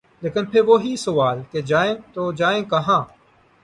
[0.21, 3.01] لیکن پھر وہی سوال کہ جائیں تو جائیں کہاں۔